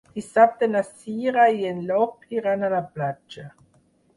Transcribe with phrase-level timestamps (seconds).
[0.13, 3.47] Dissabte na Cira i en Llop iran a la platja.